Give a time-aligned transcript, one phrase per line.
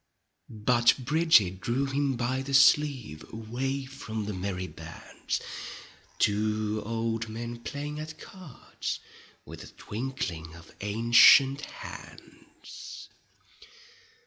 [0.49, 3.23] But Bridget drew him by the sleeve.
[3.31, 5.39] Away from the merry bands.
[6.21, 8.99] To old men playing at cards
[9.45, 13.09] With a twinkling of ancient hands.